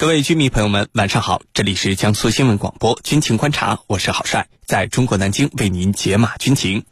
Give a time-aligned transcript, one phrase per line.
[0.00, 1.42] 各位军迷朋友们，晚上好！
[1.52, 6.86] 这里是江苏新闻广播军情观察，我是郝帅，在中国南京为您解码军情。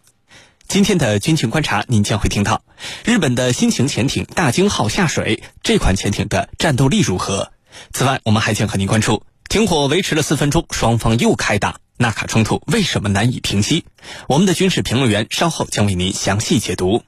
[0.68, 2.60] 今天的军情观察，您将会听到
[3.06, 7.50] 日本的新型潜艇“大京号”下水，这款潜艇的战斗力如何？
[7.94, 13.86] 此外，我们还将和您关注停火维持了四分钟，双方又开打，纳卡冲突为什么难以平息？
[14.26, 17.02] 我们的军事评论员稍后将为您详细解读。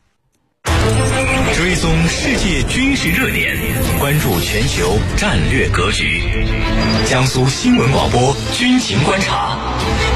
[1.53, 3.57] 追踪世界军事热点，
[3.98, 6.23] 关注全球战略格局。
[7.06, 9.59] 江苏新闻广播军情观察，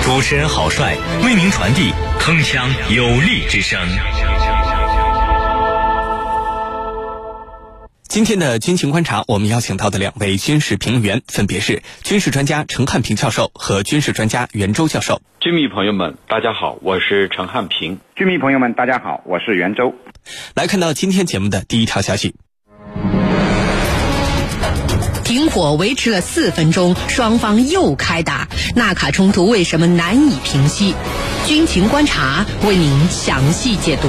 [0.03, 3.79] 主持人郝帅为您传递铿锵有力之声。
[8.09, 15.21] 今天的军情观察，我们邀请到的两位军事评论员分别是军事专家陈汉平教授和军事专家袁周教授。
[15.41, 17.99] 军迷朋友们，大家好，我是陈汉平。
[18.15, 19.95] 军迷朋友们，大家好，我是袁周。
[20.55, 22.35] 来看到今天节目的第一条消息：
[25.25, 30.95] 停火维持了四分钟，双方又开打，纳卡冲突为什么难以平息？
[31.47, 34.09] 军情观察为您详细解读。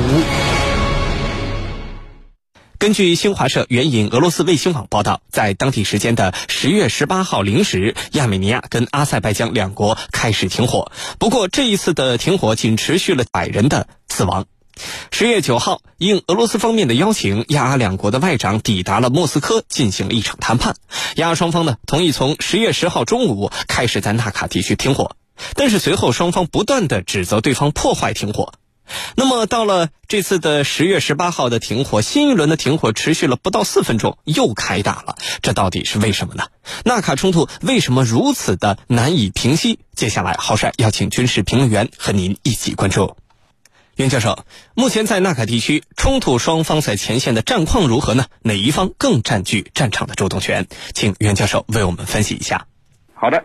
[2.77, 10.91] 根据新华社援引俄罗斯卫星网报道，在当地时间的十月十八号零时，亚美尼亚跟阿塞拜疆两国开始停火。
[11.17, 14.45] 不过，这一次的停火仅持续了百人的死亡。
[15.11, 20.75] 十月九号，应俄罗斯方面的邀请，亚阿两国的外长抵达了莫斯科，进行了一场谈判。
[21.15, 25.15] 亚阿双方呢，同意从十月十号中午开始在纳卡地区停火，
[25.53, 28.53] 但是随后双方不断的指责对方破坏停火。
[29.15, 35.15] 那么，到了这次的十月十八号的停火，新一轮的停火持续了不到四分钟，又开打了。
[35.41, 36.43] 这到底是为什么呢？
[36.83, 39.79] 纳卡冲突为什么如此的难以平息？
[39.95, 43.15] 接下来，郝帅邀请军事评论员和您一起关注。
[43.97, 44.39] 袁教授，
[44.75, 48.25] 目前在纳卡地区，冲突双方在前线的战况如何呢？
[48.43, 50.65] 哪一方更占据战场的主动权？
[50.93, 52.65] 请袁教授为我们分析一下。
[53.13, 53.41] 好的，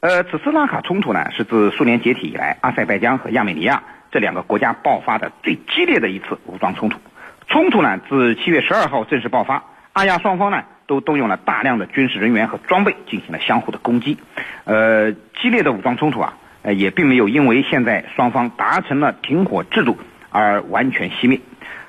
[0.00, 3.84] 呃，此次纳卡冲突呢，是自苏联解体以来，阿塞拜疆和亚美尼亚。
[4.10, 6.98] 这两个国家爆发的最激烈的一次武装冲突，
[7.46, 9.62] 冲突呢自七月十二号正式爆发，
[9.92, 14.18] 阿亚双方呢都动用了大量的军事人员和装备进行了相互的攻击，
[14.64, 19.98] 呃，激烈的武装冲突啊，呃也并没有因为现在双方达成了停火制度
[20.30, 21.40] 而完全熄灭，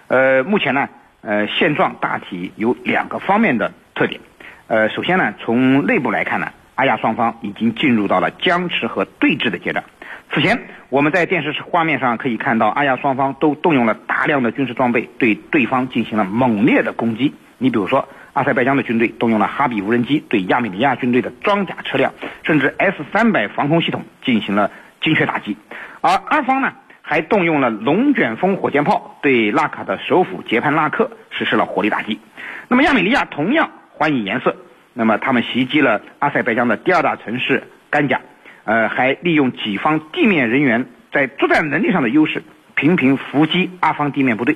[0.07, 0.89] 呃，目前呢，
[1.22, 4.19] 呃，现状大体有两个方面的特点，
[4.67, 9.85] 呃，首先呢，从内部来看呢，阿亚双方已经进入到了僵持和对峙的阶段。
[10.34, 17.35] 此前，我们在电视画面上可以看到，阿亚双方都动用了大量的军事装备，对对方进行了猛烈的攻击。
[17.59, 22.13] 你比如说，阿塞拜疆的军队动用了哈比无人机对亚美尼亚军队的装甲车辆，
[22.44, 24.71] 甚至 S 三百防空系统进行了
[25.01, 25.55] 精确打击。
[26.01, 32.19] 而阿方呢，还动用了龙卷风火箭炮对拉卡的首府杰潘拉克实施了火力打击。
[32.67, 34.55] 那么亚美尼亚同样还以颜色，
[34.93, 38.19] 那么他们袭击了阿塞拜疆的第二大城市甘甲。
[38.66, 42.41] 呃，还利用己方地面人员在作战能力上的优势，
[42.75, 44.55] 频频伏击阿方地面部队。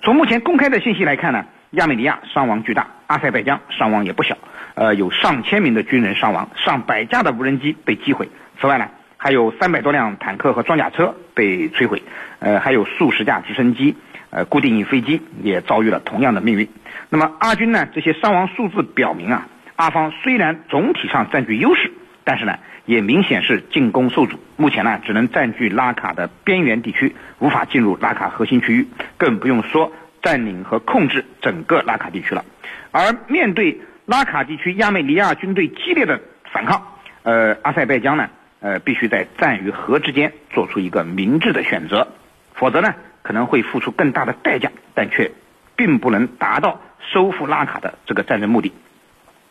[0.00, 4.38] 从目前公开的信息来看呢，亚美尼亚伤亡巨大，阿塞拜疆伤亡也不小，
[4.74, 8.28] 呃，有上千名的军人伤亡，上百架的无人机被击毁。
[8.60, 12.02] 此外呢，还有三百多辆坦克和装甲车被摧毁，
[12.38, 13.96] 呃，还有数十架直升机、
[14.30, 16.68] 呃，固定翼飞机也遭遇了同样的命运。
[17.10, 19.46] 那么阿军呢，这些伤亡数字表明啊，
[19.76, 21.92] 阿方虽然总体上占据优势。
[22.24, 24.38] 但是呢，也明显是进攻受阻。
[24.58, 28.86] 目前呢，只能占据拉卡的边缘地区，无法进入拉卡核心区域，
[29.16, 29.90] 更不用说
[30.28, 32.44] 占领和控制整个拉卡地区了。
[32.90, 36.20] 而面对拉卡地区亚美尼亚军队激烈的
[36.52, 38.28] 反抗，呃，阿塞拜疆呢，
[38.60, 42.08] 呃，必须在战与和之间做出一个明智的选择，
[42.52, 45.30] 否则呢，可能会付出更大的代价，但却
[45.76, 48.70] 并不能达到收复拉卡的这个战争目的。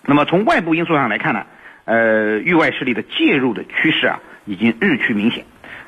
[0.04, 1.48] 那么从外部因素上来看呢？
[1.86, 5.44] 呃，域外势力的介入的趋势啊，已经日趋明显。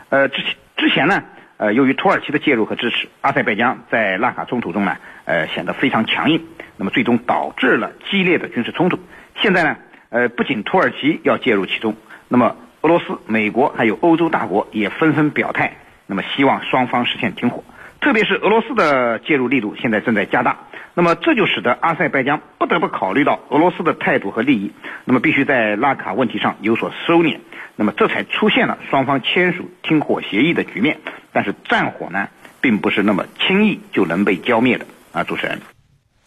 [0.09, 1.23] 呃，之前之前呢，
[1.59, 6.41] 呃，由于土耳其的介入和支持，阿塞拜疆在拉卡冲突中呢，呃，显得非常强硬，
[6.77, 8.97] 那么最终导致了激烈的军事冲突。
[9.41, 9.75] 现在呢，
[10.07, 11.97] 呃，不仅土耳其要介入其中，
[12.29, 15.75] 那么俄罗斯、美国还有欧洲大国也纷纷表态，
[16.07, 17.61] 那么希望双方实现停火。
[18.01, 20.67] 特别是俄罗斯的介入力度现在正在加大。
[20.95, 24.71] 那么这就使得阿塞拜疆不得不考虑到俄罗斯的态度和利益，
[25.05, 27.39] 那么必须在拉卡问题上有所收敛，
[27.75, 30.99] 那么这才出现了双方签署停火协议的局面。
[31.31, 32.27] 但是战火呢，
[32.59, 35.23] 并不是那么轻易就能被浇灭的啊！
[35.23, 35.61] 主持人，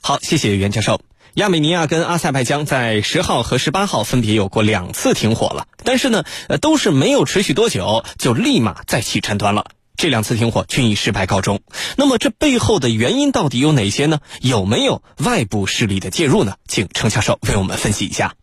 [0.01, 1.01] 好，谢谢袁教授。
[1.35, 9.67] 亚美尼亚跟阿塞拜疆在十号和十八号分别有过两次停火了，但是呢，呃，都是没有持续多久就立马再起争端了。
[9.97, 11.61] 这两次停火均以失败告终。
[11.97, 14.21] 那么这背后的原因到底有哪些呢？
[14.41, 16.55] 有没有外部势力的介入呢？
[16.67, 18.35] 请程教授为我们分析一下。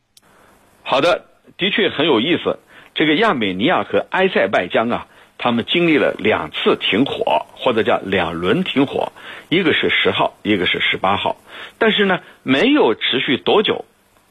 [0.83, 1.25] 好的，
[1.57, 2.59] 的确很有意思。
[2.95, 5.07] 这个亚美尼亚和埃塞拜疆啊，
[5.37, 9.11] 他们经历了两次停火，或者叫两轮停火，
[9.49, 11.37] 一个是十号，一个是十八号。
[11.77, 13.85] 但是呢，没有持续多久，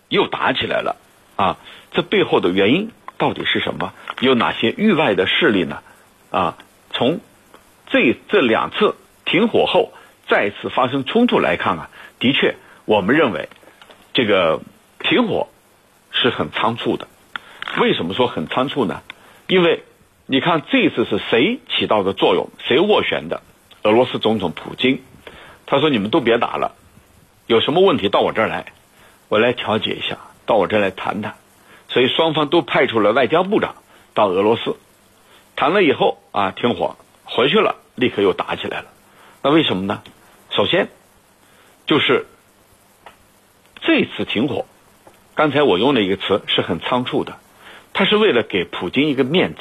[0.09, 0.97] 又打起来了
[1.37, 1.59] 啊！
[1.93, 3.93] 这背后的原因到底是什么？
[4.21, 5.79] 有哪些域外的势力呢？
[6.31, 6.59] 啊，
[6.99, 7.21] 从
[7.87, 9.93] 这这两次停火后
[10.27, 12.57] 再次发生冲突来看啊，的确，
[12.87, 13.49] 我们认为
[14.13, 14.61] 这个
[14.99, 15.47] 停火
[16.11, 17.07] 是很仓促的。
[17.81, 19.03] 为什么说很仓促呢？
[19.47, 19.85] 因为
[20.27, 23.43] 你看这次是谁起到的作用，谁斡旋的？
[23.85, 25.01] 俄罗斯总统普京，
[25.67, 26.75] 他说：“你们都别打了，
[27.47, 28.73] 有什么问题到我这儿来，
[29.29, 31.37] 我来调解一下，到我这儿来谈谈。”
[31.89, 33.77] 所以双方都派出了外交部长
[34.15, 34.77] 到俄罗斯
[35.59, 36.95] 谈了以后啊，停火
[37.25, 38.87] 回去了，立刻又打起来了。
[39.43, 40.05] 那为什么呢？
[40.51, 40.89] 首先
[41.85, 42.27] 就是
[43.81, 44.67] 这次停火，
[45.35, 47.41] 刚才我用了一个词是很仓促的。
[47.93, 49.61] 他是为了给普京一个面子，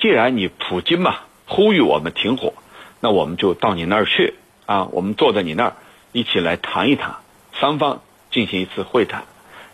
[0.00, 2.54] 既然你普京嘛呼吁我们停火，
[3.00, 4.32] 那我们就到你那儿去
[4.64, 5.76] 啊，我们坐在你那儿
[6.12, 7.16] 一起来谈一谈，
[7.52, 8.00] 双方
[8.30, 9.24] 进行一次会谈，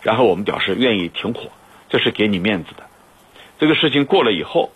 [0.01, 1.49] 然后我们表示愿意停火，
[1.87, 2.83] 这是给你面子的。
[3.57, 4.73] 这个事情过了以后，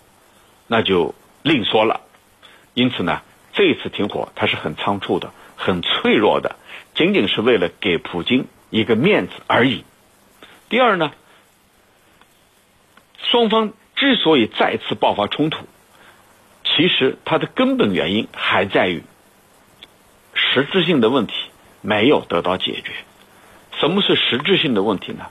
[0.69, 1.13] 那就
[1.43, 1.99] 另说了。
[2.73, 3.21] 因此呢，
[3.51, 6.55] 这一次停火它是很仓促的，很脆弱的，
[6.95, 9.83] 仅仅是为了给普京一个面子而已。
[10.69, 11.11] 第二呢。
[13.21, 15.67] 双方之所以再次爆发冲突，
[16.63, 19.03] 其实它的根本原因还在于
[20.33, 21.33] 实质性的问题
[21.81, 22.93] 没有得到解决。
[23.77, 25.27] 什么是实质性的问题呢？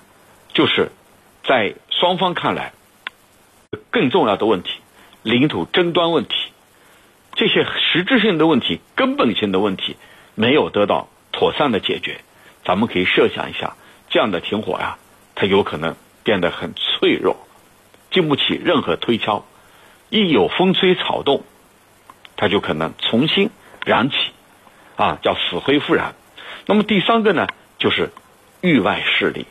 [0.52, 0.92] 就是
[1.44, 2.72] 在双方看来
[3.90, 4.70] 更重要的问题——
[5.28, 6.34] 领土争端问题。
[7.34, 9.96] 这些实质性的问题、根本性的问题
[10.34, 12.22] 没有得到妥善的解决。
[12.64, 13.76] 咱们可以设想一下，
[14.08, 14.96] 这样的停火呀，
[15.34, 17.36] 它有可能变得很脆弱。
[18.10, 19.44] 经不起任何推敲，
[20.08, 21.44] 一有风吹草动，
[22.34, 23.50] 它就可能重新
[23.84, 24.16] 燃起，
[24.96, 26.14] 啊，叫死灰复燃。
[26.64, 27.48] 那么第三个呢，
[27.78, 28.12] 就是
[28.62, 29.46] 域外势力。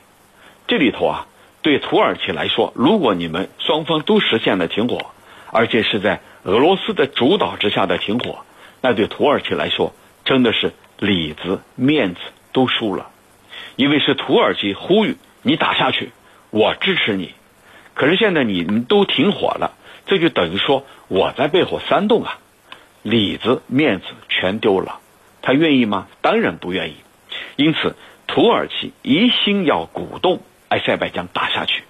[0.66, 1.28] 这里头啊，
[1.62, 5.12] 对土耳其来说，如果你们双方都实现了停火，
[5.58, 8.46] 而且是在俄罗斯的主导之下的停火，
[8.80, 9.92] 那对土耳其来说，
[10.24, 12.22] 真的是里子面子
[12.54, 13.10] 都输了，
[13.76, 16.12] 因为是土耳其呼吁你打下去，
[16.52, 17.34] 我支持你。
[17.96, 19.74] 可是现在你们都停火了，
[20.06, 22.38] 这就等于说我在背后煽动啊，
[23.02, 25.00] 里子面子全丢了，
[25.42, 26.08] 他愿意吗？
[26.22, 26.98] 当然不愿意。
[27.56, 27.96] 因此，
[28.28, 31.82] 土耳其一心要鼓动埃塞拜疆打下去，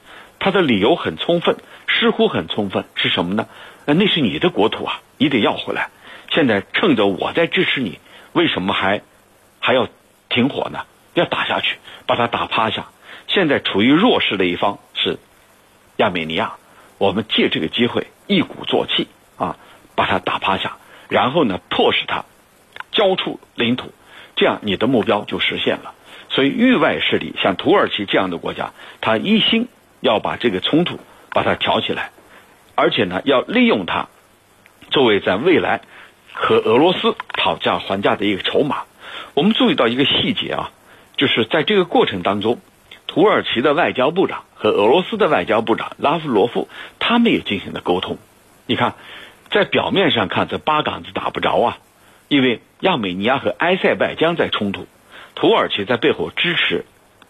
[0.47, 1.57] 他的理由很充分，
[1.89, 3.49] 似乎很充分，是什么呢？
[3.85, 5.89] 那是你的国土啊，你得要回来。
[6.29, 7.99] 现在趁着我在支持你，
[8.31, 9.01] 为什么还
[9.59, 9.89] 还要
[10.29, 10.85] 停火呢？
[11.15, 12.85] 要打下去，把他打趴下。
[13.27, 15.19] 现在处于弱势的一方是。
[15.97, 16.53] 亚美尼亚，
[16.97, 19.57] 我们借这个机会一鼓作气啊，
[19.95, 20.77] 把他打趴下，
[21.09, 22.23] 然后呢，迫使他
[22.93, 23.91] 交出领土，
[24.37, 25.93] 这样你的目标就实现了。
[26.29, 28.71] 所以，域外势力像土耳其这样的国家，
[29.01, 29.67] 他一心
[29.99, 30.99] 要把这个冲突
[31.31, 32.11] 把它挑起来，
[32.75, 34.07] 而且呢，要利用它
[34.89, 35.81] 作为在未来
[36.33, 38.83] 和俄罗斯讨价还价的一个筹码。
[39.33, 40.71] 我们注意到一个细节啊，
[41.15, 42.59] 就是在这个过程当中。
[43.09, 46.67] 土耳其的外交部长和俄罗斯的外交部长拉夫罗夫，
[46.99, 48.17] 他们也进行了沟通。
[48.67, 48.95] 你看，
[49.49, 51.77] 在表面上看，这八竿子打不着啊，
[52.27, 54.87] 因为亚美尼亚和埃塞拜疆在冲突，
[55.35, 56.85] 土耳其在背后支持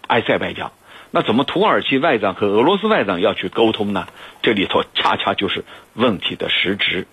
[0.08, 0.74] 埃塞拜疆。
[1.18, 4.08] 那怎么土耳其外长和俄罗斯外长要去沟通呢？
[4.44, 7.08] 这里头恰恰就是问题的实质。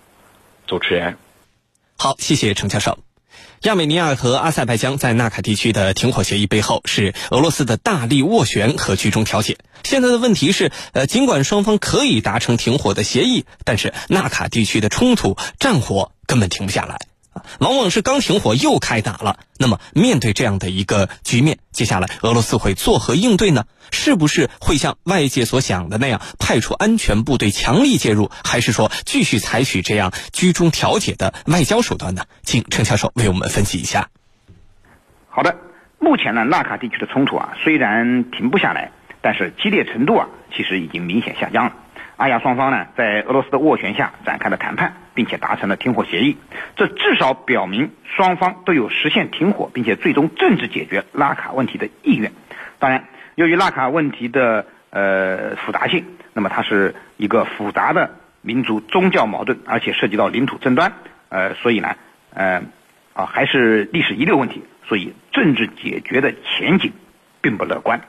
[0.67, 1.17] 主持人，
[1.97, 2.99] 好，谢谢程教授。
[3.63, 9.57] 亚美尼亚和阿塞拜疆在纳卡地区的停火协议背后是俄罗斯的大力斡旋和居中调解。
[9.83, 16.99] 现在的问题是，呃，尽管双方可以达成停火的协议，但是纳卡地区的冲突战火根本停不下来。
[17.59, 19.39] 往往是刚停火又开打了。
[19.57, 23.65] 那么，面对这样的一个局面，接下来俄罗斯会作何应对呢？
[23.91, 32.25] 是不是会像外界所想的那样派出安全部队强力介入，还是说继续采取这样居中调解的外交手段呢？
[32.43, 34.09] 请陈教授为我们分析一下。
[35.29, 35.55] 好的，
[35.99, 41.73] 目前呢，纳卡地区的冲突啊，虽然停不下来，但是激烈程度啊，其实已经明显下降了。
[42.17, 46.37] 阿亚双方呢，在俄罗斯的斡旋下展开了谈判，并且达成了停火协议。
[46.77, 52.31] 这至少表明双方都有实现停火，并且最终政治解决拉卡问题的意愿。
[52.79, 53.05] 当然，
[53.35, 60.93] 由于拉卡问题的呃复杂性，那么它是一个复杂的民族宗教矛盾，而且涉及到领土争端，
[61.27, 61.95] 呃，所以呢，
[62.33, 62.61] 呃，
[63.13, 66.93] 啊，还是历史遗留问题，所以政治解决的前景
[67.41, 67.99] 并不乐观。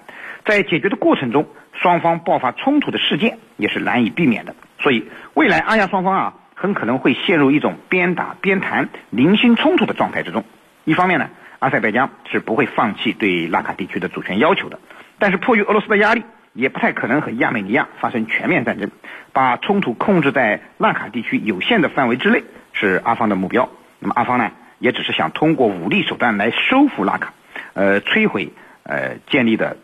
[0.45, 1.49] 在解决的过程中，
[1.81, 4.55] 双方爆发冲突的事件也是难以避免的。
[4.81, 10.45] 所以，未来阿亚双方啊，很可能会陷入一种边打边谈、零星冲突的状态之中。
[10.85, 14.79] 一方面呢，阿塞拜疆是不会放弃对拉卡地区的主权要求的，
[15.19, 18.91] 但是迫于俄罗斯的压力，也不太可能和亚美尼亚发生全面战争。
[19.33, 23.69] 把冲突控制在拉卡地区有限的范围之内是阿方的目标。
[23.99, 27.35] 那么阿方呢，也只是想通过武力手段来收复拉卡，
[27.75, 28.53] 呃，摧毁
[28.83, 29.77] 呃建立的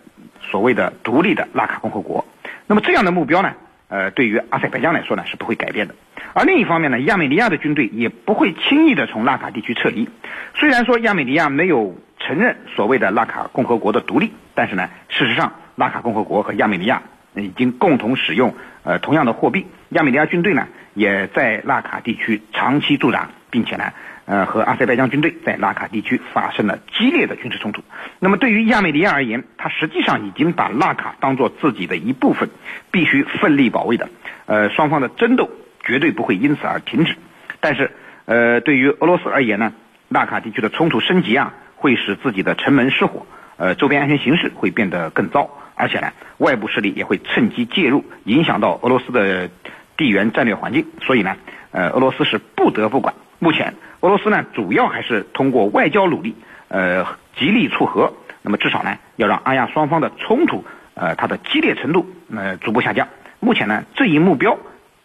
[0.50, 2.24] 所谓的独立的拉卡共和国。
[2.66, 3.52] 那么这样的目标呢？
[3.88, 5.94] 呃，对于阿塞拜疆来说呢，是不会改变的。
[6.32, 10.08] 而另一方面呢，亚美尼亚的军队也不会轻易的从拉卡地区撤离。
[10.54, 17.02] 虽然说亚美尼亚没有承认所谓的拉卡共和国的独立，但是呢，事实上，拉卡共和国和亚美尼亚
[17.34, 19.66] 已经共同使用呃同样的货币。
[19.90, 23.92] 亚美尼亚军队呢，也在拉卡地区长期驻扎，并且呢。
[24.24, 27.82] 呃，和阿塞拜疆军队在拉卡地区发生了激烈的军事冲突。
[28.20, 32.48] 那么，对于亚美尼亚而言，他实际上已经把拉卡当做自己的一部分，
[32.90, 34.08] 必须奋力保卫的。
[34.46, 35.50] 呃，双方的争斗
[35.84, 37.16] 绝对不会因此而停止。
[37.60, 37.90] 但是，
[38.24, 39.72] 呃，对于俄罗斯而言呢，
[40.08, 43.26] 拉卡地区的冲突升级啊，会使自己的城门失火，
[43.56, 49.50] 呃，周边安全形势会变得更糟，而且呢，外部势力也会趁机介入，影响到俄罗斯的
[49.96, 50.86] 地缘战略环境。
[51.02, 51.36] 所以呢，
[51.72, 53.14] 呃，俄罗斯是不得不管。
[53.42, 53.74] 目前。
[54.02, 56.36] 俄罗斯呢，主要还是通过外交努力，
[56.68, 57.04] 呃，
[57.36, 58.14] 极力促和。
[58.40, 63.08] 那么至少呢，要让阿亚双方的冲突，呃，它的激烈程度，呃，逐步下降。
[63.40, 64.56] 目前呢，这一目标，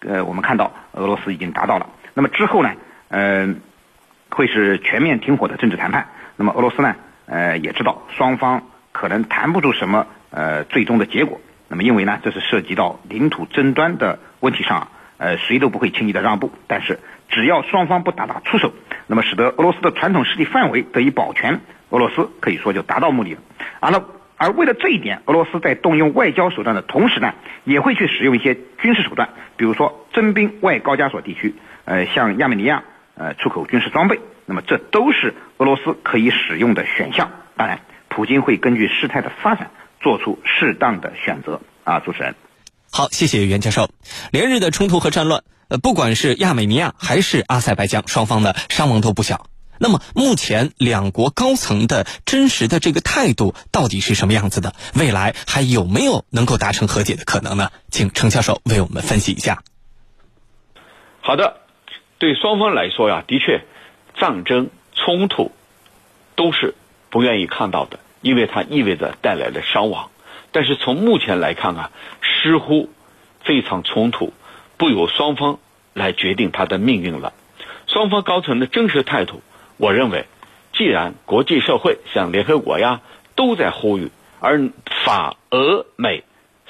[0.01, 1.89] 呃，我们看到俄罗斯已经达到了。
[2.13, 2.74] 那么之后呢，
[3.10, 3.56] 呃，
[4.29, 6.10] 会是全面停火的政治谈判。
[6.36, 11.41] 那么俄罗斯呢，呃，也知道双方可能谈不出什么呃最终的结果。
[11.70, 16.51] 那么因为呢，这是涉及到领土争端的问题上，呃，谁都不会轻易的让步。
[16.67, 17.00] 但是。
[17.29, 18.74] 只要双方不大打出手，
[19.07, 23.39] 那么使得俄罗斯的传统势力范围得以保全，俄罗斯可以说就达到目的了。
[23.79, 24.05] 而了，
[24.38, 31.55] 而为了这一点，俄罗斯在动用外交手段的同时呢，也会去使用一些军事手段，比如说征兵外高加索地区，
[31.86, 32.84] 呃，向亚美尼亚
[33.15, 34.19] 呃出口军事装备。
[34.46, 37.31] 那么这都是俄罗斯可以使用的选项。
[37.55, 41.60] 当然，普京会根据事态的发展做出适当的选择。
[41.84, 42.36] 啊，主持人，
[42.91, 43.89] 好，谢谢袁教授。
[44.31, 45.41] 连日的冲突和战乱。
[45.69, 49.47] 呃，不管是亚美尼亚还是阿塞拜疆，双方的伤亡都不小。
[49.79, 54.74] 那么，目前两国高层的真实的这个态度到底是什么样子的？
[54.95, 57.69] 未来还有没有能够达成和解的可能呢？
[57.91, 59.62] 请程教授为我们分析一下。
[61.21, 61.57] 好的，
[62.17, 63.65] 对双方来说呀，的确，
[64.19, 65.51] 战争冲突
[66.36, 66.74] 都是
[67.12, 70.09] 不愿意看到的，因为它意味着带来的伤亡。
[70.51, 72.89] 但是从目前来看啊，似乎
[73.43, 74.33] 这场冲突。
[74.77, 75.60] 不由双方
[75.93, 77.34] 来决定他的命运了。
[77.88, 79.41] 双方高层的真实态度，
[79.77, 80.25] 我认为，
[80.74, 83.01] 既然国际社会像联合国呀
[83.36, 84.69] 都在呼吁，而
[85.05, 86.24] 法俄美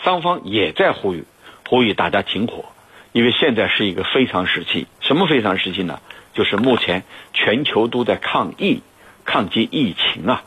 [0.04, 1.26] 双方也在呼吁，
[1.68, 2.66] 呼吁大家停火，
[3.12, 4.88] 因为现在是一个非常时期。
[5.02, 6.00] 什么非常时期呢？
[6.34, 8.84] 就是目前全球都在抗疫、
[9.26, 10.44] 抗击疫情啊。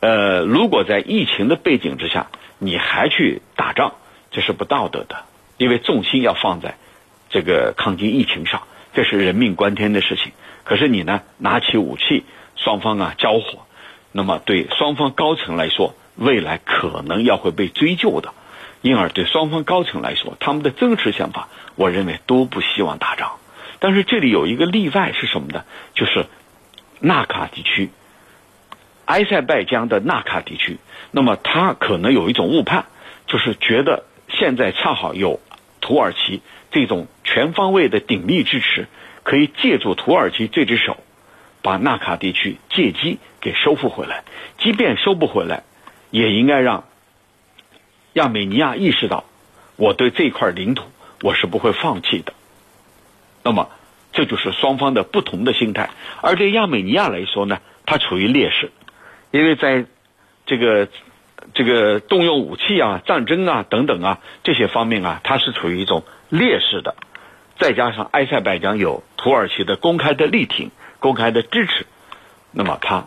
[0.00, 3.94] 呃，如果在疫情的背景之下，你还去打仗，
[4.30, 5.24] 这是不道德的。
[5.58, 6.76] 因为重心要放在
[7.28, 8.62] 这个抗击疫情上，
[8.94, 10.32] 这是人命关天的事情。
[10.64, 12.24] 可是你呢，拿起武器，
[12.56, 13.66] 双方啊交火，
[14.12, 18.32] 那么对双方高层来说，未来可能要会被追究的。
[18.80, 23.32] 因而对双方高层来说，他们的真实想法，我认为都不希望打仗。
[23.80, 25.64] 但是这里有一个例外是什么呢？
[25.94, 26.26] 就是
[27.00, 27.90] 纳卡地区，
[29.06, 30.78] 埃塞拜疆的纳卡地区，
[31.10, 32.86] 那么他可能有一种误判，
[33.26, 35.40] 就是觉得现在恰好有。
[35.88, 38.88] 土耳其这种全方位的鼎力支持，
[39.22, 40.98] 可以借助土耳其这只手，
[41.62, 44.22] 把纳卡地区借机给收复回来。
[44.58, 45.62] 即便收不回来，
[46.10, 46.84] 也应该让
[48.12, 49.24] 亚美尼亚意识到，
[49.76, 50.84] 我对这块领土
[51.22, 52.34] 我是不会放弃的。
[53.42, 53.70] 那么，
[54.12, 55.88] 这就是双方的不同的心态。
[56.20, 58.70] 而对亚美尼亚来说呢，它处于劣势，
[59.30, 59.86] 因为在
[60.44, 60.86] 这个。
[61.54, 66.94] 这个动用武器啊、战争啊等等啊这些方面啊，它是处于一种劣势的。
[67.58, 71.86] 再加上埃塞拜疆有土耳其的公开的力挺、公开的支持，
[72.52, 73.06] 那么他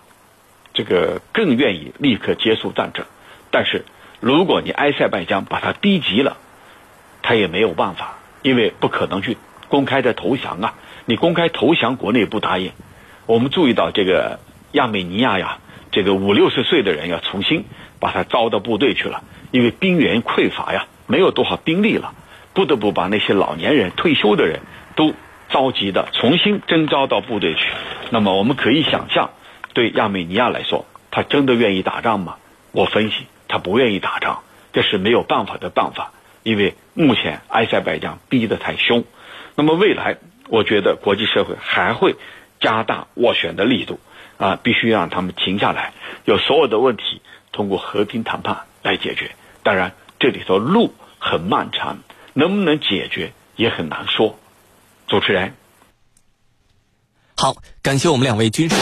[0.73, 3.05] 这个更愿意立刻结束战争。
[3.49, 3.85] 但是
[4.19, 6.37] 如果你埃塞拜疆把他逼急了，
[7.21, 9.37] 他也没有办法，因为不可能去
[9.69, 10.73] 公开的投降啊。
[11.05, 12.71] 你公开投降，国内不答应。
[13.25, 14.39] 我们注意到这个
[14.73, 15.59] 亚美尼亚呀，
[15.91, 17.65] 这个五六十岁的人要重新。
[18.01, 22.13] 把他招到部队去了，因为兵源匮乏呀，没有多少兵力了，
[22.53, 24.59] 不得不把那些老年人、退休的人
[24.97, 25.13] 都
[25.49, 27.69] 召集的重新征召到部队去。
[28.09, 29.29] 那么我们可以想象，
[29.73, 32.35] 对亚美尼亚来说，他真的愿意打仗吗？
[32.71, 34.43] 我分析，他不愿意打仗，
[34.73, 36.11] 这是没有办法的办法，
[36.43, 39.03] 因为目前埃塞拜疆逼得太凶。
[39.55, 40.17] 那么未来，
[40.47, 42.15] 我觉得国际社会还会
[42.59, 43.99] 加大斡旋的力度，
[44.37, 45.91] 啊，必须让他们停下来，
[46.23, 49.35] 有所有的问题通过和平谈判来解决。
[49.63, 51.99] 当然，这里头路很漫长，
[52.33, 54.37] 能不能解决也很难说。
[55.07, 55.53] 主持人，
[57.35, 58.75] 好，感谢我们两位军事。